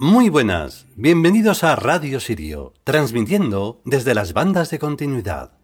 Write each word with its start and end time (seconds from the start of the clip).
Muy 0.00 0.28
buenas, 0.28 0.86
bienvenidos 0.94 1.64
a 1.64 1.74
Radio 1.74 2.20
Sirio, 2.20 2.72
transmitiendo 2.84 3.80
desde 3.84 4.14
las 4.14 4.32
bandas 4.32 4.70
de 4.70 4.78
continuidad. 4.78 5.58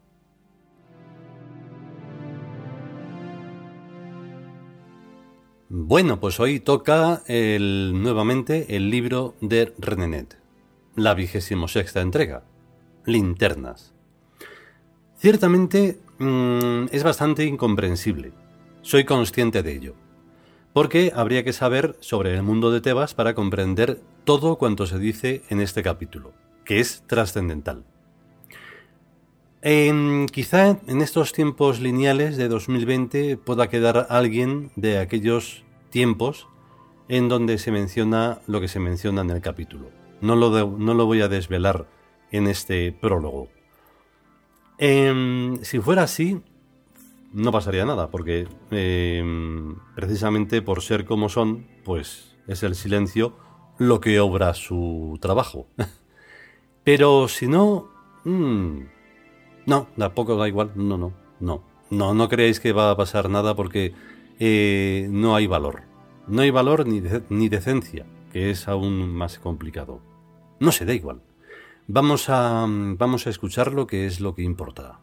Bueno, 5.69 6.19
pues 6.19 6.41
hoy 6.41 6.59
toca 6.59 7.23
nuevamente 7.29 8.75
el 8.75 8.89
libro 8.89 9.35
de 9.39 9.73
Renenet, 9.77 10.37
la 10.97 11.13
vigésimo 11.13 11.69
sexta 11.69 12.01
entrega, 12.01 12.43
Linternas. 13.05 13.93
Ciertamente 15.15 15.97
mm, 16.19 16.87
es 16.91 17.03
bastante 17.05 17.45
incomprensible, 17.45 18.33
soy 18.81 19.05
consciente 19.05 19.63
de 19.63 19.73
ello, 19.77 19.95
porque 20.73 21.13
habría 21.15 21.45
que 21.45 21.53
saber 21.53 21.95
sobre 22.01 22.33
el 22.33 22.43
mundo 22.43 22.69
de 22.69 22.81
Tebas 22.81 23.13
para 23.13 23.33
comprender 23.33 24.01
todo 24.25 24.57
cuanto 24.57 24.87
se 24.87 24.99
dice 24.99 25.43
en 25.49 25.61
este 25.61 25.83
capítulo, 25.83 26.33
que 26.65 26.79
es 26.79 27.03
trascendental. 27.07 27.85
quizá 30.31 30.79
en 30.87 31.01
estos 31.01 31.31
tiempos 31.31 31.79
lineales 31.79 32.35
de 32.35 32.47
2020 32.47 33.37
pueda 33.37 33.69
quedar 33.69 34.07
alguien 34.09 34.71
de 34.75 34.97
aquellos 34.97 35.63
tiempos 35.89 36.47
en 37.07 37.29
donde 37.29 37.57
se 37.57 37.71
menciona 37.71 38.41
lo 38.47 38.59
que 38.59 38.67
se 38.67 38.79
menciona 38.79 39.21
en 39.21 39.29
el 39.29 39.41
capítulo. 39.41 39.89
No 40.21 40.35
lo, 40.35 40.49
no 40.77 40.93
lo 40.93 41.05
voy 41.05 41.21
a 41.21 41.27
desvelar 41.27 41.87
en 42.31 42.47
este 42.47 42.91
prólogo. 42.91 43.47
Em, 44.77 45.61
si 45.63 45.79
fuera 45.79 46.03
así, 46.03 46.41
no 47.31 47.51
pasaría 47.51 47.85
nada, 47.85 48.09
porque 48.09 48.47
em, 48.71 49.75
precisamente 49.95 50.61
por 50.61 50.81
ser 50.81 51.05
como 51.05 51.29
son, 51.29 51.67
pues 51.83 52.35
es 52.47 52.63
el 52.63 52.75
silencio 52.75 53.44
lo 53.77 53.99
que 53.99 54.19
obra 54.19 54.53
su 54.53 55.17
trabajo. 55.21 55.67
Pero 56.83 57.27
si 57.27 57.47
no... 57.47 57.89
Mm, 58.23 58.81
no, 59.65 59.87
tampoco 59.97 60.35
da 60.35 60.47
igual. 60.47 60.71
No, 60.75 60.97
no, 60.97 61.13
no. 61.39 61.63
No, 61.89 62.13
no 62.13 62.29
creáis 62.29 62.59
que 62.59 62.73
va 62.73 62.91
a 62.91 62.97
pasar 62.97 63.29
nada 63.29 63.55
porque 63.55 63.93
eh, 64.39 65.07
no 65.09 65.35
hay 65.35 65.47
valor. 65.47 65.83
No 66.27 66.41
hay 66.41 66.49
valor 66.49 66.87
ni, 66.87 67.01
ni 67.29 67.49
decencia, 67.49 68.05
que 68.31 68.49
es 68.49 68.67
aún 68.67 69.09
más 69.13 69.39
complicado. 69.39 70.01
No 70.59 70.71
se 70.71 70.85
da 70.85 70.93
igual. 70.93 71.21
Vamos 71.87 72.29
a, 72.29 72.65
vamos 72.67 73.27
a 73.27 73.29
escuchar 73.29 73.73
lo 73.73 73.85
que 73.85 74.07
es 74.07 74.19
lo 74.19 74.33
que 74.33 74.41
importa. 74.41 74.99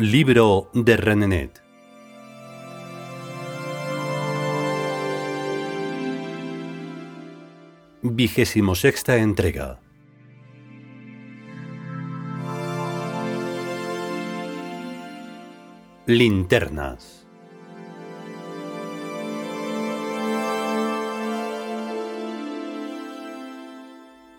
Libro 0.00 0.70
de 0.74 0.96
Renenet. 0.96 1.60
Vigésimo 8.02 8.76
sexta 8.76 9.16
entrega. 9.16 9.80
Linternas. 16.06 17.17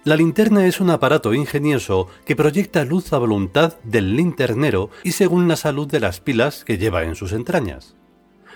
La 0.10 0.16
linterna 0.16 0.66
es 0.66 0.82
un 0.82 0.90
aparato 0.90 1.36
ingenioso 1.36 2.08
que 2.26 2.36
proyecta 2.36 2.84
luz 2.84 3.14
a 3.14 3.20
voluntad 3.20 3.78
del 3.84 4.16
linternero 4.16 4.90
y 5.04 5.12
según 5.12 5.48
la 5.48 5.56
salud 5.56 5.88
de 5.88 6.00
las 6.00 6.20
pilas 6.20 6.66
que 6.66 6.80
lleva 6.80 7.04
en 7.04 7.14
sus 7.14 7.32
entrañas. 7.32 7.96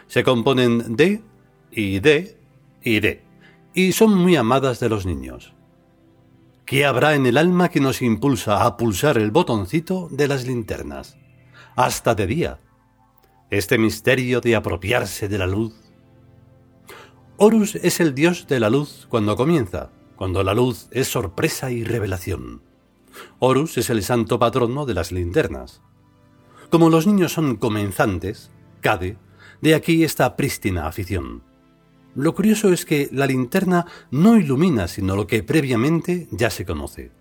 Se 0.07 0.23
componen 0.23 0.95
de 0.95 1.21
y 1.69 1.99
de 1.99 2.39
y 2.81 3.01
de, 3.01 3.23
y 3.75 3.91
son 3.91 4.15
muy 4.17 4.35
amadas 4.35 4.79
de 4.79 4.89
los 4.89 5.05
niños. 5.05 5.53
¿Qué 6.65 6.85
habrá 6.85 7.13
en 7.13 7.27
el 7.27 7.37
alma 7.37 7.69
que 7.69 7.81
nos 7.81 8.01
impulsa 8.01 8.65
a 8.65 8.75
pulsar 8.75 9.19
el 9.19 9.29
botoncito 9.29 10.07
de 10.09 10.27
las 10.27 10.47
linternas? 10.47 11.17
Hasta 11.75 12.15
de 12.15 12.25
día. 12.25 12.59
Este 13.51 13.77
misterio 13.77 14.41
de 14.41 14.55
apropiarse 14.55 15.29
de 15.29 15.37
la 15.37 15.45
luz. 15.45 15.75
Horus 17.37 17.75
es 17.75 17.99
el 17.99 18.15
dios 18.15 18.47
de 18.47 18.59
la 18.59 18.71
luz 18.71 19.05
cuando 19.07 19.35
comienza, 19.35 19.91
cuando 20.23 20.41
la 20.41 20.53
luz 20.53 20.87
es 20.91 21.09
sorpresa 21.09 21.69
y 21.69 21.83
revelación. 21.83 22.61
Horus 23.39 23.77
es 23.77 23.89
el 23.89 24.03
santo 24.03 24.39
patrono 24.39 24.85
de 24.85 24.93
las 24.93 25.11
linternas. 25.11 25.81
Como 26.69 26.89
los 26.89 27.05
niños 27.05 27.33
son 27.33 27.57
comenzantes, 27.57 28.49
Cade, 28.79 29.17
de 29.61 29.75
aquí 29.75 30.05
esta 30.05 30.37
prístina 30.37 30.87
afición. 30.87 31.43
Lo 32.15 32.33
curioso 32.35 32.71
es 32.71 32.85
que 32.85 33.09
la 33.11 33.27
linterna 33.27 33.85
no 34.11 34.37
ilumina 34.37 34.87
sino 34.87 35.17
lo 35.17 35.27
que 35.27 35.43
previamente 35.43 36.29
ya 36.31 36.49
se 36.49 36.65
conoce, 36.65 37.11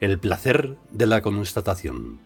el 0.00 0.18
placer 0.18 0.78
de 0.90 1.06
la 1.06 1.20
constatación. 1.20 2.18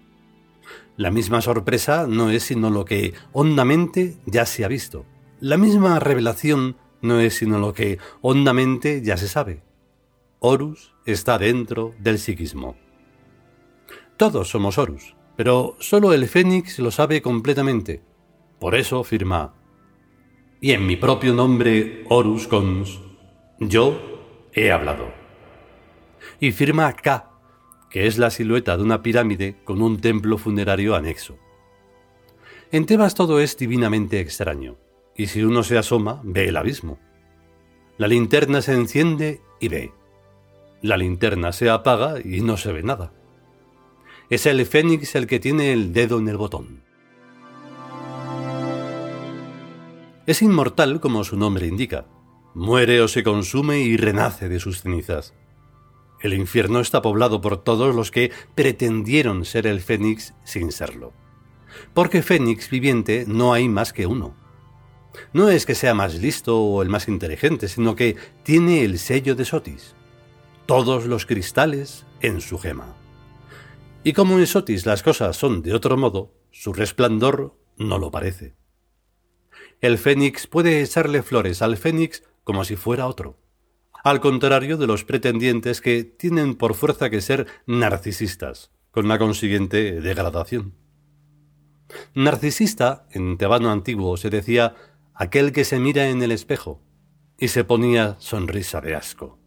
La 0.97 1.11
misma 1.11 1.41
sorpresa 1.41 2.07
no 2.07 2.31
es 2.31 2.45
sino 2.45 2.71
lo 2.71 2.85
que 2.85 3.13
hondamente 3.33 4.19
ya 4.27 4.47
se 4.47 4.65
ha 4.65 4.69
visto. 4.69 5.05
La 5.41 5.57
misma 5.57 5.99
revelación 5.99 6.77
no 7.01 7.19
es 7.19 7.35
sino 7.35 7.59
lo 7.59 7.75
que 7.75 7.99
hondamente 8.21 9.03
ya 9.03 9.17
se 9.17 9.27
sabe. 9.27 9.72
Horus 10.45 10.93
está 11.07 11.39
dentro 11.39 11.95
del 12.01 12.19
psiquismo. 12.19 12.75
Todos 14.17 14.49
somos 14.51 14.77
Horus, 14.77 15.15
pero 15.37 15.77
solo 15.79 16.13
el 16.13 16.27
Fénix 16.27 16.81
lo 16.81 16.91
sabe 16.91 17.23
completamente. 17.23 18.03
Por 18.59 18.75
eso 18.75 19.05
firma, 19.05 19.55
y 20.61 20.73
en 20.73 20.85
mi 20.85 20.97
propio 20.97 21.33
nombre, 21.33 22.05
Horus 22.09 22.49
Cons, 22.49 23.01
yo 23.61 24.49
he 24.53 24.73
hablado. 24.73 25.13
Y 26.41 26.51
firma 26.51 26.93
K, 26.93 27.31
que 27.89 28.09
es 28.09 28.19
la 28.19 28.31
silueta 28.31 28.77
de 28.77 28.83
una 28.83 29.01
pirámide 29.01 29.63
con 29.63 29.81
un 29.81 30.01
templo 30.01 30.39
funerario 30.39 30.97
anexo. 30.97 31.39
En 32.73 32.87
Tebas 32.87 33.15
todo 33.15 33.39
es 33.39 33.57
divinamente 33.57 34.19
extraño, 34.19 34.77
y 35.17 35.29
si 35.29 35.45
uno 35.45 35.63
se 35.63 35.79
asoma, 35.79 36.21
ve 36.25 36.49
el 36.49 36.57
abismo. 36.57 36.99
La 37.97 38.09
linterna 38.09 38.61
se 38.61 38.73
enciende 38.73 39.41
y 39.61 39.69
ve. 39.69 39.93
La 40.83 40.97
linterna 40.97 41.53
se 41.53 41.71
apaga 41.71 42.17
y 42.25 42.41
no 42.41 42.57
se 42.57 42.73
ve 42.73 42.83
nada. 42.83 43.13
Es 44.31 44.47
el 44.47 44.67
fénix 44.67 45.15
el 45.15 45.29
que 45.29 45.39
tiene 45.39 45.73
el 45.73 45.93
dedo 45.93 46.19
en 46.19 46.27
el 46.27 46.37
botón. 46.37 46.83
Es 50.27 50.43
inmortal 50.43 50.99
como 50.99 51.23
su 51.23 51.37
nombre 51.37 51.69
indica. 51.69 52.07
Muere 52.55 53.01
o 53.01 53.07
se 53.07 53.23
consume 53.23 53.79
y 53.79 53.97
renace 53.97 54.49
de 54.49 54.59
sus 54.59 54.83
cenizas. 54.83 55.35
El 56.21 56.35
infierno 56.35 56.81
está 56.81 57.01
poblado 57.01 57.41
por 57.41 57.63
todos 57.63 57.95
los 57.95 58.11
que 58.11 58.33
pretendieron 58.57 59.45
ser 59.45 59.69
el 59.69 59.81
fénix 59.81 60.35
sin 60.43 60.73
serlo. 60.73 61.13
Porque 61.95 62.23
fénix 62.23 62.69
viviente 62.69 63.25
no 63.29 63.53
hay 63.53 63.69
más 63.69 63.93
que 63.93 64.07
uno. 64.07 64.35
No 65.33 65.49
es 65.49 65.65
que 65.65 65.77
sea 65.77 65.95
más 65.95 66.17
listo 66.17 66.61
o 66.61 66.83
el 66.83 66.89
más 66.89 67.07
inteligente, 67.07 67.69
sino 67.69 67.95
que 67.95 68.17
tiene 68.43 68.83
el 68.83 68.99
sello 68.99 69.37
de 69.37 69.45
Sotis 69.45 69.95
todos 70.75 71.05
los 71.05 71.27
cristales 71.27 72.07
en 72.23 72.41
su 72.41 72.57
gema. 72.57 72.97
Y 74.05 74.15
como 74.15 74.39
en 74.39 74.47
Sotis 74.47 74.87
las 74.87 75.03
cosas 75.03 75.37
son 75.37 75.61
de 75.61 75.75
otro 75.75 75.99
modo, 75.99 76.33
su 76.51 76.73
resplandor 76.73 77.59
no 77.77 77.99
lo 77.99 78.11
parece. 78.11 78.57
El 79.83 79.99
fénix 79.99 80.47
puede 80.47 80.81
echarle 80.81 81.23
flores 81.23 81.61
al 81.61 81.77
fénix 81.77 82.23
como 82.43 82.65
si 82.65 82.77
fuera 82.77 83.07
otro, 83.07 83.39
al 84.03 84.23
contrario 84.23 84.79
de 84.79 84.87
los 84.87 85.05
pretendientes 85.05 85.83
que 85.83 86.05
tienen 86.05 86.55
por 86.55 86.73
fuerza 86.73 87.11
que 87.11 87.21
ser 87.21 87.49
narcisistas, 87.67 88.71
con 88.93 89.09
la 89.09 89.19
consiguiente 89.19 90.01
degradación. 90.01 90.73
Narcisista, 92.15 93.07
en 93.11 93.37
tebano 93.37 93.71
antiguo, 93.71 94.17
se 94.17 94.31
decía 94.31 94.75
aquel 95.13 95.53
que 95.53 95.67
se 95.67 95.79
mira 95.79 96.09
en 96.09 96.23
el 96.23 96.33
espejo 96.33 96.81
y 97.39 97.49
se 97.49 97.63
ponía 97.63 98.17
sonrisa 98.21 98.81
de 98.81 98.95
asco. 98.95 99.42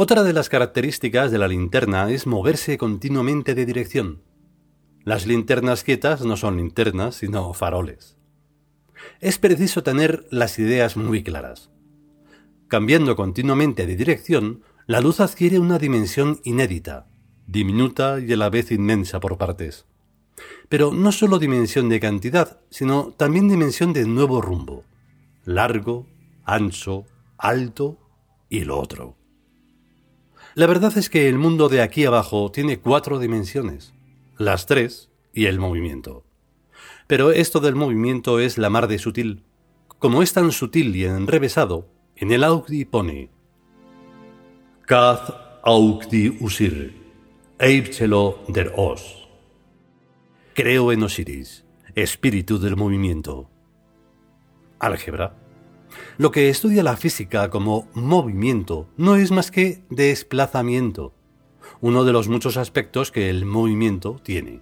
Otra 0.00 0.22
de 0.22 0.32
las 0.32 0.48
características 0.48 1.32
de 1.32 1.38
la 1.38 1.48
linterna 1.48 2.08
es 2.08 2.24
moverse 2.24 2.78
continuamente 2.78 3.56
de 3.56 3.66
dirección. 3.66 4.22
Las 5.02 5.26
linternas 5.26 5.82
quietas 5.82 6.24
no 6.24 6.36
son 6.36 6.56
linternas, 6.56 7.16
sino 7.16 7.52
faroles. 7.52 8.16
Es 9.18 9.38
preciso 9.38 9.82
tener 9.82 10.24
las 10.30 10.56
ideas 10.60 10.96
muy 10.96 11.24
claras. 11.24 11.72
cambiando 12.68 13.16
continuamente 13.16 13.86
de 13.88 13.96
dirección, 13.96 14.62
la 14.86 15.00
luz 15.00 15.18
adquiere 15.18 15.58
una 15.58 15.80
dimensión 15.80 16.38
inédita, 16.44 17.08
diminuta 17.48 18.20
y 18.20 18.32
a 18.32 18.36
la 18.36 18.50
vez 18.50 18.70
inmensa 18.70 19.18
por 19.18 19.36
partes. 19.36 19.84
Pero 20.68 20.92
no 20.92 21.10
solo 21.10 21.40
dimensión 21.40 21.88
de 21.88 21.98
cantidad, 21.98 22.60
sino 22.70 23.14
también 23.16 23.48
dimensión 23.48 23.92
de 23.92 24.06
nuevo 24.06 24.40
rumbo, 24.42 24.84
largo, 25.44 26.06
ancho, 26.44 27.04
alto 27.36 27.98
y 28.48 28.60
lo 28.60 28.78
otro. 28.78 29.17
La 30.58 30.66
verdad 30.66 30.98
es 30.98 31.08
que 31.08 31.28
el 31.28 31.38
mundo 31.38 31.68
de 31.68 31.80
aquí 31.82 32.04
abajo 32.04 32.50
tiene 32.50 32.80
cuatro 32.80 33.20
dimensiones, 33.20 33.94
las 34.38 34.66
tres 34.66 35.08
y 35.32 35.46
el 35.46 35.60
movimiento. 35.60 36.24
Pero 37.06 37.30
esto 37.30 37.60
del 37.60 37.76
movimiento 37.76 38.40
es 38.40 38.58
la 38.58 38.68
mar 38.68 38.88
de 38.88 38.98
sutil. 38.98 39.44
Como 40.00 40.20
es 40.20 40.32
tan 40.32 40.50
sutil 40.50 40.96
y 40.96 41.04
enrevesado, 41.04 41.86
en 42.16 42.32
el 42.32 42.42
Augdi 42.42 42.84
pone 42.84 43.30
Kaz 44.84 45.32
Augdi 45.62 46.36
Usir, 46.40 46.92
Eibchelo 47.60 48.42
der 48.48 48.72
Os. 48.76 49.28
Creo 50.54 50.90
en 50.90 51.04
Osiris, 51.04 51.66
espíritu 51.94 52.58
del 52.58 52.74
movimiento. 52.74 53.48
Álgebra 54.80 55.37
lo 56.16 56.30
que 56.30 56.48
estudia 56.48 56.82
la 56.82 56.96
física 56.96 57.50
como 57.50 57.88
movimiento 57.94 58.88
no 58.96 59.16
es 59.16 59.30
más 59.30 59.50
que 59.50 59.84
desplazamiento, 59.90 61.14
uno 61.80 62.04
de 62.04 62.12
los 62.12 62.28
muchos 62.28 62.56
aspectos 62.56 63.10
que 63.10 63.30
el 63.30 63.44
movimiento 63.44 64.20
tiene. 64.22 64.60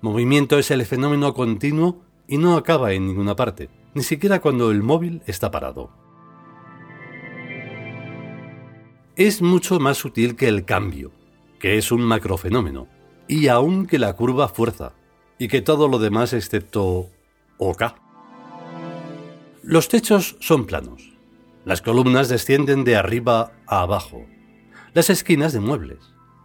Movimiento 0.00 0.58
es 0.58 0.70
el 0.70 0.84
fenómeno 0.86 1.34
continuo 1.34 2.02
y 2.26 2.38
no 2.38 2.56
acaba 2.56 2.92
en 2.92 3.06
ninguna 3.06 3.36
parte, 3.36 3.68
ni 3.94 4.02
siquiera 4.02 4.40
cuando 4.40 4.70
el 4.70 4.82
móvil 4.82 5.22
está 5.26 5.50
parado. 5.50 5.90
Es 9.16 9.42
mucho 9.42 9.78
más 9.78 9.98
sutil 9.98 10.36
que 10.36 10.48
el 10.48 10.64
cambio, 10.64 11.12
que 11.58 11.76
es 11.76 11.92
un 11.92 12.00
macrofenómeno, 12.02 12.88
y 13.28 13.48
aún 13.48 13.86
que 13.86 13.98
la 13.98 14.14
curva 14.14 14.48
fuerza, 14.48 14.94
y 15.38 15.48
que 15.48 15.60
todo 15.60 15.88
lo 15.88 15.98
demás 15.98 16.32
excepto 16.32 17.10
OK. 17.58 17.82
Los 19.64 19.88
techos 19.88 20.36
son 20.40 20.66
planos. 20.66 21.12
Las 21.64 21.82
columnas 21.82 22.28
descienden 22.28 22.82
de 22.82 22.96
arriba 22.96 23.52
a 23.68 23.82
abajo. 23.82 24.26
Las 24.92 25.08
esquinas 25.08 25.52
de 25.52 25.60
muebles. 25.60 25.98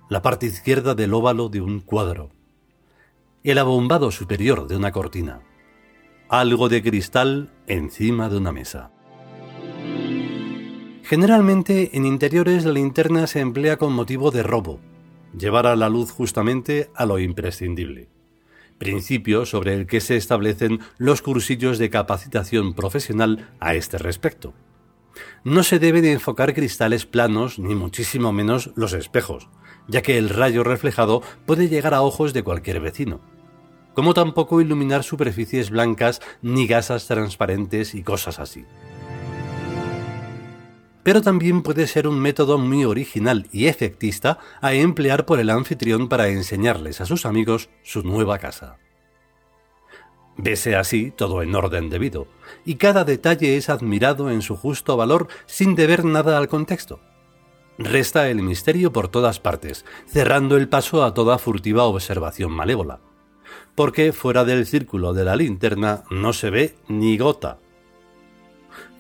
La 0.08 0.22
parte 0.22 0.46
izquierda 0.46 0.94
del 0.94 1.16
óvalo 1.16 1.50
de 1.50 1.60
un 1.60 1.80
cuadro. 1.80 2.30
El 3.44 3.58
abombado 3.58 4.12
superior 4.12 4.68
de 4.68 4.76
una 4.76 4.92
cortina. 4.92 5.42
Algo 6.30 6.70
de 6.70 6.84
cristal 6.84 7.52
encima 7.66 8.30
de 8.30 8.38
una 8.38 8.52
mesa. 8.52 8.92
Generalmente 11.02 11.98
en 11.98 12.06
interiores 12.06 12.66
la 12.66 12.74
linterna 12.74 13.26
se 13.26 13.40
emplea 13.40 13.78
con 13.78 13.94
motivo 13.94 14.30
de 14.30 14.44
robo, 14.44 14.80
llevar 15.36 15.66
a 15.66 15.76
la 15.76 15.90
luz 15.90 16.12
justamente 16.12 16.92
a 16.94 17.08
lo 17.08 17.18
imprescindible 17.18 18.10
principio 18.78 19.46
sobre 19.46 19.74
el 19.74 19.88
que 19.88 20.02
se 20.02 20.18
establecen 20.18 20.80
los 20.98 21.22
cursillos 21.22 21.78
de 21.78 21.90
capacitación 21.90 22.74
profesional 22.74 23.50
a 23.60 23.76
este 23.76 23.98
respecto. 23.98 24.54
No 25.44 25.64
se 25.64 25.80
deben 25.80 26.06
enfocar 26.06 26.54
cristales 26.54 27.06
planos 27.06 27.60
ni 27.60 27.76
muchísimo 27.76 28.32
menos 28.32 28.72
los 28.76 28.94
espejos, 28.94 29.50
ya 29.88 30.02
que 30.02 30.18
el 30.18 30.30
rayo 30.30 30.64
reflejado 30.64 31.22
puede 31.46 31.70
llegar 31.70 31.94
a 31.94 32.02
ojos 32.02 32.34
de 32.34 32.44
cualquier 32.44 32.80
vecino, 32.80 33.22
como 33.94 34.14
tampoco 34.14 34.62
iluminar 34.62 35.04
superficies 35.04 35.70
blancas 35.70 36.22
ni 36.42 36.68
gasas 36.68 37.08
transparentes 37.08 37.96
y 37.96 38.04
cosas 38.04 38.40
así. 38.40 38.66
Pero 41.08 41.22
también 41.22 41.62
puede 41.62 41.88
ser 41.88 42.06
un 42.06 42.20
método 42.20 42.58
muy 42.58 42.84
original 42.84 43.48
y 43.54 43.68
efectista 43.68 44.40
a 44.60 44.74
emplear 44.74 45.26
por 45.26 45.40
el 45.40 45.50
anfitrión 45.50 46.10
para 46.10 46.28
enseñarles 46.28 47.00
a 47.00 47.06
sus 47.06 47.26
amigos 47.26 47.70
su 47.82 48.04
nueva 48.04 48.40
casa. 48.40 48.76
Vese 50.36 50.76
así 50.76 51.14
todo 51.16 51.42
en 51.42 51.56
orden 51.56 51.90
debido, 51.90 52.28
y 52.66 52.76
cada 52.76 53.06
detalle 53.06 53.56
es 53.56 53.70
admirado 53.70 54.30
en 54.30 54.42
su 54.42 54.58
justo 54.58 54.98
valor 54.98 55.30
sin 55.46 55.76
deber 55.76 56.04
nada 56.04 56.38
al 56.38 56.50
contexto. 56.50 57.00
Resta 57.78 58.30
el 58.30 58.42
misterio 58.42 58.92
por 58.92 59.08
todas 59.08 59.40
partes, 59.40 59.86
cerrando 60.08 60.58
el 60.58 60.68
paso 60.68 61.06
a 61.06 61.14
toda 61.14 61.38
furtiva 61.38 61.86
observación 61.86 62.52
malévola, 62.52 63.00
porque 63.76 64.12
fuera 64.12 64.44
del 64.44 64.66
círculo 64.66 65.14
de 65.14 65.24
la 65.24 65.38
linterna 65.38 66.04
no 66.10 66.34
se 66.34 66.50
ve 66.50 66.76
ni 66.90 67.18
gota 67.18 67.60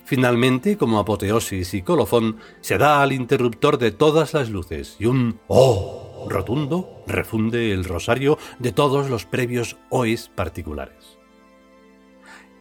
Finalmente, 0.08 0.78
como 0.78 1.00
apoteosis 1.00 1.74
y 1.74 1.82
colofón, 1.82 2.38
se 2.62 2.78
da 2.78 3.02
al 3.02 3.12
interruptor 3.12 3.78
de 3.78 3.92
todas 3.92 4.34
las 4.34 4.50
luces 4.50 4.96
y 5.00 5.06
un 5.06 5.42
¡Oh! 5.50 6.30
rotundo 6.30 7.04
refunde 7.06 7.74
el 7.74 7.84
rosario 7.84 8.38
de 8.58 8.72
todos 8.72 9.10
los 9.10 9.26
previos 9.26 9.76
OIs 9.90 10.30
particulares. 10.30 11.18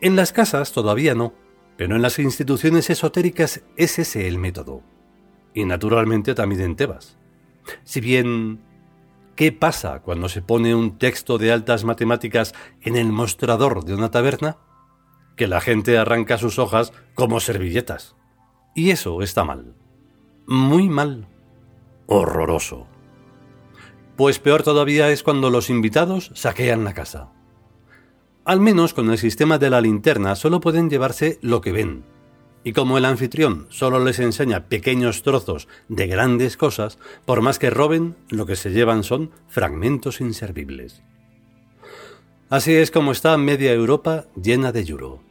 En 0.00 0.16
las 0.16 0.32
casas 0.32 0.72
todavía 0.72 1.14
no, 1.14 1.34
pero 1.76 1.94
en 1.94 2.02
las 2.02 2.18
instituciones 2.18 2.90
esotéricas 2.90 3.62
es 3.76 4.00
ese 4.00 4.26
el 4.26 4.38
método. 4.38 4.82
Y 5.54 5.66
naturalmente 5.66 6.34
también 6.34 6.62
en 6.62 6.74
Tebas. 6.74 7.16
Si 7.84 8.00
bien, 8.00 8.58
¿qué 9.36 9.52
pasa 9.52 10.00
cuando 10.00 10.28
se 10.28 10.42
pone 10.42 10.74
un 10.74 10.98
texto 10.98 11.38
de 11.38 11.52
altas 11.52 11.84
matemáticas 11.84 12.54
en 12.80 12.96
el 12.96 13.12
mostrador 13.12 13.84
de 13.84 13.94
una 13.94 14.10
taberna? 14.10 14.56
Que 15.36 15.46
la 15.46 15.60
gente 15.60 15.98
arranca 15.98 16.38
sus 16.38 16.58
hojas 16.58 16.92
como 17.14 17.40
servilletas. 17.40 18.16
Y 18.74 18.90
eso 18.90 19.22
está 19.22 19.44
mal. 19.44 19.74
Muy 20.46 20.88
mal. 20.88 21.28
Horroroso. 22.06 22.86
Pues 24.16 24.38
peor 24.38 24.62
todavía 24.62 25.10
es 25.10 25.22
cuando 25.22 25.50
los 25.50 25.68
invitados 25.68 26.30
saquean 26.34 26.84
la 26.84 26.94
casa. 26.94 27.32
Al 28.44 28.60
menos 28.60 28.94
con 28.94 29.10
el 29.10 29.18
sistema 29.18 29.58
de 29.58 29.70
la 29.70 29.80
linterna 29.80 30.36
solo 30.36 30.60
pueden 30.60 30.88
llevarse 30.88 31.38
lo 31.42 31.60
que 31.60 31.72
ven. 31.72 32.04
Y 32.64 32.72
como 32.72 32.96
el 32.96 33.04
anfitrión 33.04 33.66
solo 33.70 34.02
les 34.02 34.18
enseña 34.18 34.68
pequeños 34.68 35.22
trozos 35.22 35.68
de 35.88 36.06
grandes 36.06 36.56
cosas, 36.56 36.98
por 37.24 37.40
más 37.42 37.58
que 37.58 37.70
roben, 37.70 38.16
lo 38.28 38.46
que 38.46 38.56
se 38.56 38.70
llevan 38.70 39.04
son 39.04 39.30
fragmentos 39.48 40.20
inservibles. 40.20 41.02
Así 42.48 42.74
es 42.74 42.92
como 42.92 43.10
está 43.10 43.36
media 43.36 43.72
Europa 43.72 44.26
llena 44.40 44.70
de 44.70 44.84
yuro. 44.84 45.25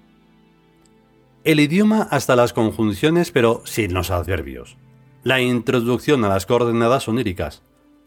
El 1.46 1.60
idioma 1.60 2.08
hasta 2.10 2.36
las 2.36 2.54
conjunciones 2.54 3.32
pero 3.32 3.62
sin 3.66 3.94
los 3.94 4.10
adverbios. 4.10 4.78
La 5.24 5.42
introducción 5.42 6.26
a 6.26 6.28
las 6.28 6.48
coordenadas 6.48 7.08
oníricas. 7.08 7.62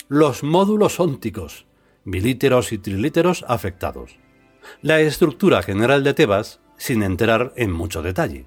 Los 0.09 0.43
módulos 0.43 0.99
ónticos, 0.99 1.65
bilíteros 2.05 2.73
y 2.73 2.79
trilíteros 2.79 3.45
afectados. 3.47 4.17
La 4.83 5.01
estructura 5.01 5.63
general 5.63 6.03
de 6.03 6.15
Tebas 6.15 6.59
sin 6.79 7.05
entrar 7.05 7.53
en 7.55 7.71
mucho 7.71 8.03
detalle. 8.03 8.47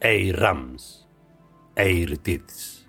Eirams. 0.00 1.08
Eirtids. 1.74 2.86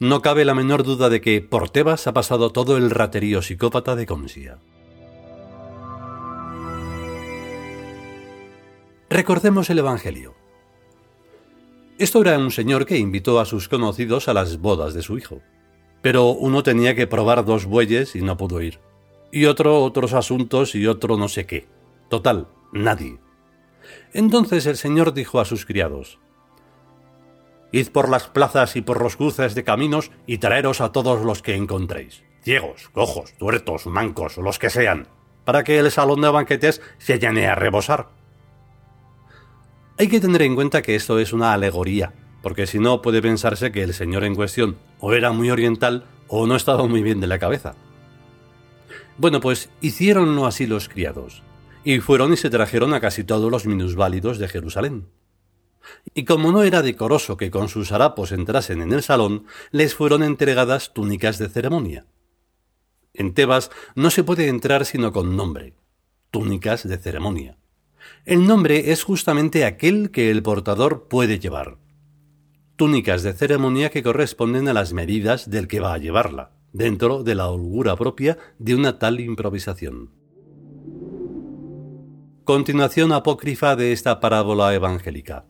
No 0.00 0.22
cabe 0.22 0.44
la 0.44 0.56
menor 0.56 0.82
duda 0.82 1.08
de 1.08 1.20
que 1.20 1.40
por 1.40 1.70
Tebas 1.70 2.08
ha 2.08 2.12
pasado 2.12 2.50
todo 2.50 2.76
el 2.76 2.90
raterío 2.90 3.42
psicópata 3.42 3.94
de 3.94 4.06
Consia. 4.06 4.58
Recordemos 9.14 9.70
el 9.70 9.78
Evangelio. 9.78 10.34
Esto 11.98 12.20
era 12.20 12.36
un 12.36 12.50
señor 12.50 12.84
que 12.84 12.98
invitó 12.98 13.38
a 13.38 13.44
sus 13.44 13.68
conocidos 13.68 14.26
a 14.26 14.34
las 14.34 14.58
bodas 14.58 14.92
de 14.92 15.02
su 15.02 15.16
hijo. 15.16 15.40
Pero 16.02 16.30
uno 16.30 16.64
tenía 16.64 16.96
que 16.96 17.06
probar 17.06 17.44
dos 17.44 17.64
bueyes 17.64 18.16
y 18.16 18.22
no 18.22 18.36
pudo 18.36 18.60
ir. 18.60 18.80
Y 19.30 19.44
otro 19.44 19.84
otros 19.84 20.14
asuntos 20.14 20.74
y 20.74 20.88
otro 20.88 21.16
no 21.16 21.28
sé 21.28 21.46
qué. 21.46 21.68
Total, 22.08 22.48
nadie. 22.72 23.20
Entonces 24.14 24.66
el 24.66 24.76
señor 24.76 25.14
dijo 25.14 25.38
a 25.38 25.44
sus 25.44 25.64
criados, 25.64 26.18
Id 27.70 27.90
por 27.90 28.08
las 28.08 28.26
plazas 28.26 28.74
y 28.74 28.82
por 28.82 29.00
los 29.00 29.16
cruces 29.16 29.54
de 29.54 29.62
caminos 29.62 30.10
y 30.26 30.38
traeros 30.38 30.80
a 30.80 30.90
todos 30.90 31.24
los 31.24 31.40
que 31.40 31.54
encontréis, 31.54 32.24
ciegos, 32.42 32.88
cojos, 32.88 33.32
tuertos, 33.38 33.86
mancos, 33.86 34.38
los 34.38 34.58
que 34.58 34.70
sean, 34.70 35.06
para 35.44 35.62
que 35.62 35.78
el 35.78 35.92
salón 35.92 36.20
de 36.20 36.30
banquetes 36.30 36.82
se 36.98 37.20
llene 37.20 37.46
a 37.46 37.54
rebosar 37.54 38.23
hay 39.96 40.08
que 40.08 40.20
tener 40.20 40.42
en 40.42 40.54
cuenta 40.54 40.82
que 40.82 40.96
esto 40.96 41.18
es 41.18 41.32
una 41.32 41.52
alegoría, 41.52 42.12
porque 42.42 42.66
si 42.66 42.78
no 42.78 43.00
puede 43.00 43.22
pensarse 43.22 43.70
que 43.70 43.82
el 43.82 43.94
señor 43.94 44.24
en 44.24 44.34
cuestión 44.34 44.76
o 44.98 45.12
era 45.12 45.32
muy 45.32 45.50
oriental 45.50 46.04
o 46.26 46.46
no 46.46 46.56
estaba 46.56 46.86
muy 46.86 47.02
bien 47.02 47.20
de 47.20 47.28
la 47.28 47.38
cabeza. 47.38 47.76
Bueno, 49.18 49.40
pues 49.40 49.70
hicieronlo 49.80 50.46
así 50.46 50.66
los 50.66 50.88
criados, 50.88 51.42
y 51.84 52.00
fueron 52.00 52.32
y 52.32 52.36
se 52.36 52.50
trajeron 52.50 52.92
a 52.92 53.00
casi 53.00 53.22
todos 53.22 53.50
los 53.50 53.66
minusválidos 53.66 54.38
de 54.38 54.48
Jerusalén. 54.48 55.06
Y 56.14 56.24
como 56.24 56.50
no 56.50 56.62
era 56.62 56.82
decoroso 56.82 57.36
que 57.36 57.50
con 57.50 57.68
sus 57.68 57.92
harapos 57.92 58.32
entrasen 58.32 58.82
en 58.82 58.92
el 58.92 59.02
salón, 59.02 59.46
les 59.70 59.94
fueron 59.94 60.22
entregadas 60.22 60.92
túnicas 60.92 61.38
de 61.38 61.48
ceremonia. 61.48 62.06
En 63.12 63.32
Tebas 63.32 63.70
no 63.94 64.10
se 64.10 64.24
puede 64.24 64.48
entrar 64.48 64.86
sino 64.86 65.12
con 65.12 65.36
nombre, 65.36 65.74
túnicas 66.32 66.88
de 66.88 66.98
ceremonia. 66.98 67.58
El 68.24 68.46
nombre 68.46 68.92
es 68.92 69.04
justamente 69.04 69.64
aquel 69.64 70.10
que 70.10 70.30
el 70.30 70.42
portador 70.42 71.08
puede 71.08 71.38
llevar. 71.38 71.78
túnicas 72.76 73.22
de 73.22 73.32
ceremonia 73.34 73.90
que 73.90 74.02
corresponden 74.02 74.66
a 74.66 74.72
las 74.72 74.92
medidas 74.92 75.48
del 75.48 75.68
que 75.68 75.78
va 75.78 75.94
a 75.94 75.98
llevarla, 75.98 76.50
dentro 76.72 77.22
de 77.22 77.36
la 77.36 77.48
holgura 77.48 77.94
propia 77.94 78.36
de 78.58 78.74
una 78.74 78.98
tal 78.98 79.20
improvisación. 79.20 80.10
Continuación 82.42 83.12
apócrifa 83.12 83.76
de 83.76 83.92
esta 83.92 84.18
parábola 84.20 84.74
evangélica. 84.74 85.46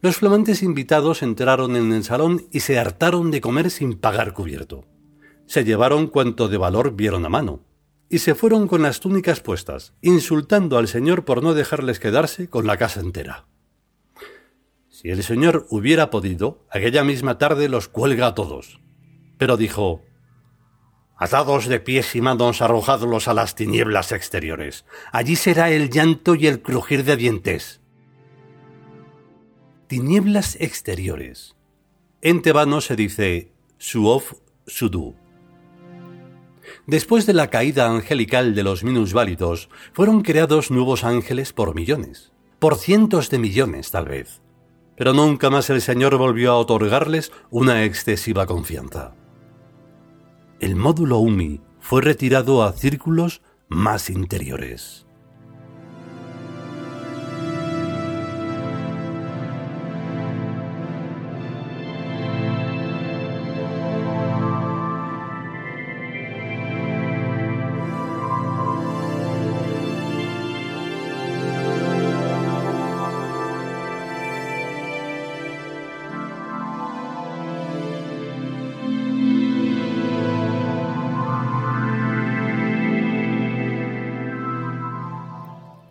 Los 0.00 0.16
flamantes 0.16 0.62
invitados 0.62 1.22
entraron 1.22 1.76
en 1.76 1.92
el 1.92 2.04
salón 2.04 2.46
y 2.52 2.60
se 2.60 2.78
hartaron 2.78 3.30
de 3.30 3.40
comer 3.40 3.70
sin 3.70 3.98
pagar 3.98 4.32
cubierto. 4.32 4.86
Se 5.46 5.64
llevaron 5.64 6.06
cuanto 6.06 6.48
de 6.48 6.58
valor 6.58 6.94
vieron 6.94 7.26
a 7.26 7.28
mano, 7.28 7.64
y 8.10 8.18
se 8.18 8.34
fueron 8.34 8.66
con 8.66 8.82
las 8.82 8.98
túnicas 8.98 9.40
puestas, 9.40 9.94
insultando 10.02 10.76
al 10.76 10.88
Señor 10.88 11.24
por 11.24 11.44
no 11.44 11.54
dejarles 11.54 12.00
quedarse 12.00 12.50
con 12.50 12.66
la 12.66 12.76
casa 12.76 13.00
entera. 13.00 13.46
Si 14.88 15.10
el 15.10 15.22
Señor 15.22 15.66
hubiera 15.70 16.10
podido, 16.10 16.66
aquella 16.70 17.04
misma 17.04 17.38
tarde 17.38 17.68
los 17.68 17.86
cuelga 17.88 18.26
a 18.26 18.34
todos. 18.34 18.80
Pero 19.38 19.56
dijo, 19.56 20.02
Atados 21.16 21.66
de 21.66 21.78
pies 21.78 22.16
y 22.16 22.20
manos, 22.20 22.62
arrojadlos 22.62 23.28
a 23.28 23.34
las 23.34 23.54
tinieblas 23.54 24.10
exteriores. 24.10 24.84
Allí 25.12 25.36
será 25.36 25.70
el 25.70 25.88
llanto 25.88 26.34
y 26.34 26.48
el 26.48 26.62
crujir 26.62 27.04
de 27.04 27.16
dientes. 27.16 27.80
Tinieblas 29.86 30.56
exteriores. 30.60 31.54
En 32.22 32.42
tebano 32.42 32.80
se 32.80 32.96
dice 32.96 33.52
Suof 33.78 34.32
Sudu. 34.66 35.19
Después 36.86 37.26
de 37.26 37.34
la 37.34 37.48
caída 37.48 37.88
angelical 37.88 38.54
de 38.54 38.62
los 38.62 38.84
minusválidos, 38.84 39.68
fueron 39.92 40.22
creados 40.22 40.70
nuevos 40.70 41.04
ángeles 41.04 41.52
por 41.52 41.74
millones, 41.74 42.32
por 42.58 42.76
cientos 42.76 43.30
de 43.30 43.38
millones 43.38 43.90
tal 43.90 44.06
vez. 44.06 44.42
Pero 44.96 45.12
nunca 45.12 45.50
más 45.50 45.70
el 45.70 45.80
Señor 45.80 46.16
volvió 46.16 46.52
a 46.52 46.58
otorgarles 46.58 47.32
una 47.50 47.84
excesiva 47.84 48.46
confianza. 48.46 49.14
El 50.58 50.76
módulo 50.76 51.18
UMI 51.18 51.60
fue 51.78 52.02
retirado 52.02 52.62
a 52.62 52.72
círculos 52.72 53.40
más 53.68 54.10
interiores. 54.10 55.06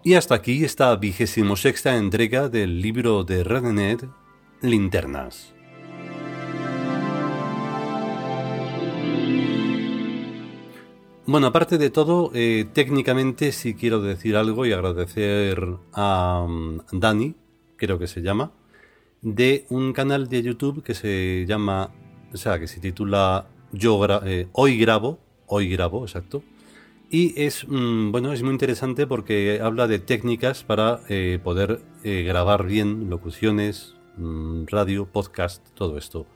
Y 0.09 0.15
hasta 0.15 0.33
aquí 0.33 0.63
esta 0.63 0.95
vigésimo 0.95 1.55
sexta 1.55 1.95
entrega 1.95 2.49
del 2.49 2.81
libro 2.81 3.23
de 3.23 3.43
Redenet, 3.43 4.09
Linternas. 4.59 5.53
Bueno, 11.27 11.45
aparte 11.45 11.77
de 11.77 11.91
todo, 11.91 12.31
eh, 12.33 12.65
técnicamente 12.73 13.51
sí 13.51 13.75
quiero 13.75 14.01
decir 14.01 14.35
algo 14.35 14.65
y 14.65 14.71
agradecer 14.71 15.63
a 15.93 16.43
um, 16.43 16.79
Dani, 16.91 17.35
creo 17.75 17.99
que 17.99 18.07
se 18.07 18.23
llama, 18.23 18.51
de 19.21 19.67
un 19.69 19.93
canal 19.93 20.27
de 20.27 20.41
YouTube 20.41 20.81
que 20.81 20.95
se 20.95 21.45
llama, 21.47 21.91
o 22.33 22.37
sea, 22.37 22.59
que 22.59 22.65
se 22.65 22.79
titula 22.79 23.45
Yo 23.71 24.03
eh, 24.25 24.47
Hoy 24.53 24.79
Grabo, 24.79 25.19
Hoy 25.45 25.69
Grabo, 25.69 26.03
exacto, 26.03 26.41
y 27.09 27.33
es, 27.41 27.67
mm, 27.67 28.11
bueno, 28.11 28.33
es 28.33 28.43
muy 28.43 28.51
interesante 28.51 29.07
porque 29.07 29.59
habla 29.63 29.87
de 29.87 29.99
técnicas 29.99 30.63
para 30.63 31.01
eh, 31.09 31.39
poder 31.43 31.81
eh, 32.03 32.23
grabar 32.23 32.65
bien 32.65 33.09
locuciones, 33.09 33.95
mm, 34.17 34.65
radio, 34.67 35.05
podcast, 35.05 35.67
todo 35.73 35.97
esto, 35.97 36.27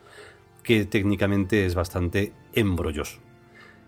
que 0.63 0.85
técnicamente 0.85 1.65
es 1.65 1.75
bastante 1.75 2.33
embrolloso. 2.53 3.19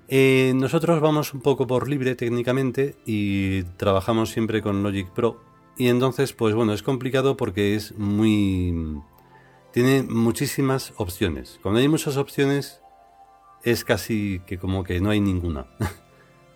Eh, 0.07 0.53
nosotros 0.55 1.01
vamos 1.01 1.33
un 1.33 1.41
poco 1.41 1.65
por 1.65 1.89
libre 1.89 2.13
técnicamente 2.13 2.95
y 3.07 3.63
trabajamos 3.77 4.29
siempre 4.29 4.61
con 4.61 4.83
Logic 4.83 5.09
Pro. 5.09 5.41
Y 5.77 5.87
entonces, 5.87 6.33
pues 6.33 6.53
bueno, 6.53 6.73
es 6.73 6.83
complicado 6.83 7.35
porque 7.35 7.75
es 7.75 7.97
muy... 7.97 9.01
Tiene 9.73 10.03
muchísimas 10.03 10.93
opciones. 10.97 11.59
Cuando 11.61 11.79
hay 11.81 11.87
muchas 11.87 12.15
opciones, 12.17 12.79
es 13.63 13.83
casi 13.83 14.39
que 14.45 14.57
como 14.59 14.83
que 14.83 15.01
no 15.01 15.09
hay 15.09 15.19
ninguna. 15.19 15.65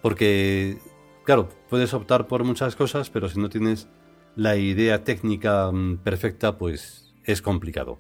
Porque, 0.01 0.77
claro, 1.24 1.50
puedes 1.70 1.94
optar 1.94 2.27
por 2.27 2.44
muchas 2.44 2.75
cosas, 2.75 3.10
pero 3.10 3.29
si 3.29 3.39
no 3.39 3.50
tienes 3.50 3.88
la 4.36 4.56
idea 4.56 5.03
técnica 5.03 5.72
mm, 5.72 5.98
perfecta, 5.98 6.58
pues 6.58 7.13
es 7.24 7.41
complicado. 7.41 8.00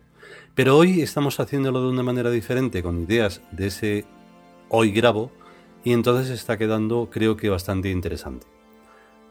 Pero 0.55 0.77
hoy 0.77 1.01
estamos 1.01 1.39
haciéndolo 1.39 1.81
de 1.81 1.89
una 1.89 2.03
manera 2.03 2.31
diferente, 2.31 2.83
con 2.83 3.01
ideas 3.01 3.41
de 3.51 3.67
ese 3.67 4.05
hoy 4.69 4.91
grabo, 4.91 5.31
y 5.83 5.93
entonces 5.93 6.29
está 6.29 6.57
quedando, 6.57 7.09
creo 7.11 7.37
que, 7.37 7.49
bastante 7.49 7.89
interesante. 7.89 8.47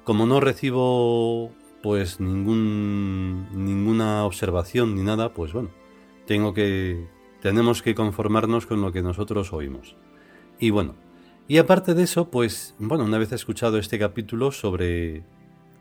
Como 0.04 0.26
no 0.26 0.40
recibo 0.40 1.52
pues 1.82 2.18
ningún, 2.18 3.46
ninguna 3.52 4.24
observación 4.24 4.96
ni 4.96 5.02
nada, 5.02 5.32
pues 5.32 5.52
bueno, 5.52 5.70
tengo 6.26 6.52
que 6.52 7.06
tenemos 7.40 7.82
que 7.82 7.94
conformarnos 7.94 8.66
con 8.66 8.80
lo 8.80 8.92
que 8.92 9.02
nosotros 9.02 9.52
oímos. 9.52 9.96
Y 10.58 10.70
bueno, 10.70 10.94
y 11.48 11.58
aparte 11.58 11.94
de 11.94 12.02
eso, 12.02 12.30
pues, 12.30 12.74
bueno, 12.78 13.04
una 13.04 13.18
vez 13.18 13.32
escuchado 13.32 13.78
este 13.78 13.98
capítulo 13.98 14.52
sobre 14.52 15.24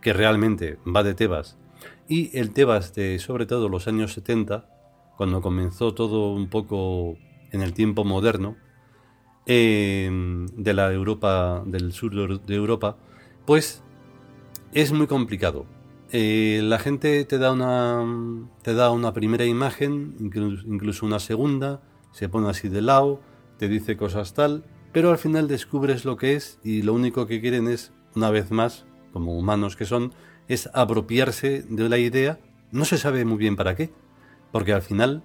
que 0.01 0.13
realmente 0.13 0.79
va 0.87 1.03
de 1.03 1.13
Tebas, 1.13 1.57
y 2.07 2.35
el 2.37 2.53
Tebas 2.53 2.95
de 2.95 3.19
sobre 3.19 3.45
todo 3.45 3.67
los 3.67 3.87
años 3.87 4.13
70, 4.13 4.69
cuando 5.17 5.41
comenzó 5.41 5.93
todo 5.93 6.33
un 6.33 6.47
poco 6.49 7.17
en 7.51 7.61
el 7.61 7.73
tiempo 7.73 8.05
moderno, 8.05 8.55
em, 9.45 10.45
de 10.47 10.73
la 10.73 10.91
Europa, 10.93 11.63
del 11.65 11.91
sur 11.91 12.41
de 12.41 12.55
Europa, 12.55 12.97
pues 13.45 13.83
es 14.73 14.91
muy 14.91 15.07
complicado. 15.07 15.65
Eh, 16.11 16.61
la 16.63 16.79
gente 16.79 17.25
te 17.25 17.37
da 17.37 17.51
una 17.51 18.47
te 18.61 18.73
da 18.73 18.91
una 18.91 19.11
primera 19.13 19.45
imagen, 19.45 20.15
incluso 20.19 21.05
una 21.05 21.19
segunda, 21.19 21.81
se 22.11 22.29
pone 22.29 22.49
así 22.49 22.69
de 22.69 22.81
lado, 22.81 23.19
te 23.57 23.67
dice 23.67 23.97
cosas 23.97 24.33
tal, 24.33 24.63
pero 24.91 25.11
al 25.11 25.17
final 25.17 25.47
descubres 25.47 26.05
lo 26.05 26.17
que 26.17 26.35
es 26.35 26.59
y 26.63 26.81
lo 26.81 26.93
único 26.93 27.27
que 27.27 27.41
quieren 27.41 27.67
es, 27.67 27.91
una 28.15 28.31
vez 28.31 28.51
más, 28.51 28.85
como 29.13 29.37
humanos 29.37 29.75
que 29.75 29.85
son, 29.85 30.13
es 30.47 30.69
apropiarse 30.73 31.63
de 31.63 31.89
la 31.89 31.97
idea, 31.97 32.39
no 32.71 32.85
se 32.85 32.97
sabe 32.97 33.25
muy 33.25 33.37
bien 33.37 33.55
para 33.55 33.75
qué, 33.75 33.91
porque 34.51 34.73
al 34.73 34.81
final 34.81 35.23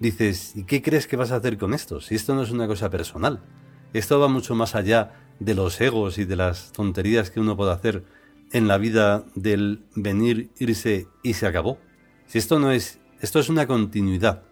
dices, 0.00 0.56
¿y 0.56 0.64
qué 0.64 0.82
crees 0.82 1.06
que 1.06 1.16
vas 1.16 1.32
a 1.32 1.36
hacer 1.36 1.58
con 1.58 1.74
esto? 1.74 2.00
Si 2.00 2.14
esto 2.14 2.34
no 2.34 2.42
es 2.42 2.50
una 2.50 2.66
cosa 2.66 2.90
personal, 2.90 3.40
esto 3.92 4.18
va 4.18 4.28
mucho 4.28 4.54
más 4.54 4.74
allá 4.74 5.12
de 5.38 5.54
los 5.54 5.80
egos 5.80 6.18
y 6.18 6.24
de 6.24 6.36
las 6.36 6.72
tonterías 6.72 7.30
que 7.30 7.40
uno 7.40 7.56
puede 7.56 7.72
hacer 7.72 8.04
en 8.52 8.68
la 8.68 8.78
vida 8.78 9.24
del 9.34 9.84
venir, 9.94 10.50
irse 10.58 11.08
y 11.22 11.34
se 11.34 11.46
acabó. 11.46 11.78
Si 12.26 12.38
esto 12.38 12.58
no 12.58 12.70
es, 12.70 13.00
esto 13.20 13.38
es 13.38 13.48
una 13.48 13.66
continuidad. 13.66 14.42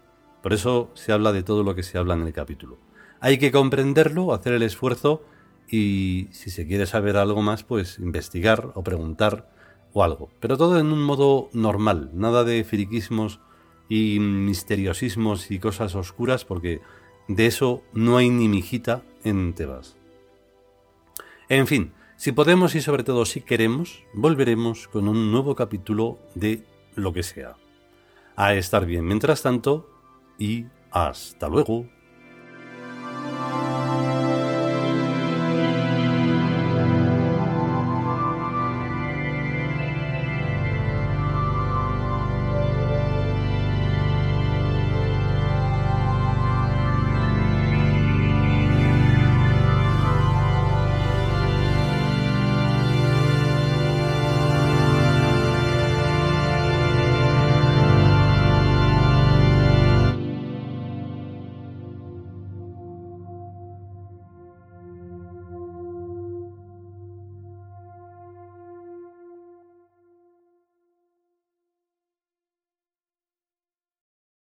Por 0.42 0.52
eso 0.52 0.90
se 0.94 1.12
habla 1.12 1.32
de 1.32 1.42
todo 1.42 1.62
lo 1.62 1.74
que 1.74 1.82
se 1.82 1.98
habla 1.98 2.14
en 2.14 2.22
el 2.22 2.32
capítulo. 2.32 2.78
Hay 3.20 3.38
que 3.38 3.52
comprenderlo, 3.52 4.32
hacer 4.32 4.54
el 4.54 4.62
esfuerzo 4.62 5.22
y 5.68 6.28
si 6.32 6.50
se 6.50 6.66
quiere 6.66 6.86
saber 6.86 7.16
algo 7.16 7.42
más, 7.42 7.62
pues 7.62 7.98
investigar 7.98 8.72
o 8.74 8.82
preguntar 8.82 9.50
o 9.92 10.02
algo. 10.02 10.30
Pero 10.40 10.56
todo 10.56 10.78
en 10.78 10.86
un 10.86 11.02
modo 11.02 11.50
normal, 11.52 12.10
nada 12.14 12.44
de 12.44 12.64
friquismos 12.64 13.40
y 13.88 14.18
misteriosismos 14.20 15.50
y 15.50 15.58
cosas 15.58 15.94
oscuras, 15.94 16.44
porque 16.44 16.80
de 17.28 17.46
eso 17.46 17.82
no 17.92 18.16
hay 18.16 18.30
ni 18.30 18.48
mijita 18.48 19.02
en 19.22 19.52
Tebas. 19.52 19.96
En 21.48 21.66
fin, 21.66 21.92
si 22.16 22.32
podemos 22.32 22.74
y 22.74 22.80
sobre 22.80 23.04
todo 23.04 23.24
si 23.24 23.40
queremos, 23.40 24.04
volveremos 24.14 24.88
con 24.88 25.08
un 25.08 25.30
nuevo 25.30 25.54
capítulo 25.54 26.18
de 26.34 26.64
lo 26.94 27.12
que 27.12 27.22
sea. 27.22 27.56
A 28.36 28.54
estar 28.54 28.86
bien 28.86 29.06
mientras 29.06 29.42
tanto 29.42 29.88
y 30.38 30.66
hasta 30.90 31.48
luego. 31.48 31.86